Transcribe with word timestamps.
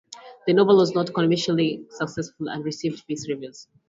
The 0.47 0.53
novel 0.53 0.77
was 0.77 0.95
not 0.95 1.13
commercially 1.13 1.85
successful 1.91 2.49
and 2.49 2.65
received 2.65 3.03
mixed 3.07 3.29
reviews. 3.29 3.67